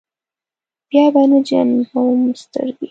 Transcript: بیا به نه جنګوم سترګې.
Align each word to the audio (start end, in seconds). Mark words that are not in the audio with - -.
بیا 0.89 1.05
به 1.13 1.21
نه 1.29 1.39
جنګوم 1.47 2.21
سترګې. 2.41 2.77